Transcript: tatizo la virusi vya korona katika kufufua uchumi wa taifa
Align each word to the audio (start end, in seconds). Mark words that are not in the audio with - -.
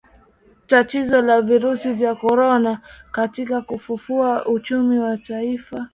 tatizo 0.67 1.21
la 1.21 1.41
virusi 1.41 1.93
vya 1.93 2.15
korona 2.15 2.81
katika 3.11 3.61
kufufua 3.61 4.45
uchumi 4.45 4.99
wa 4.99 5.17
taifa 5.17 5.87